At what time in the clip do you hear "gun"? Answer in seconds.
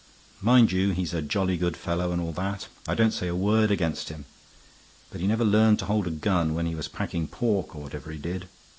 6.09-6.55